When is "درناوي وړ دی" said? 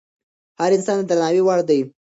1.09-1.79